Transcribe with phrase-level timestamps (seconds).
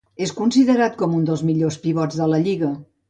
[0.27, 2.73] És considerat com un dels millors pivots de la lliga.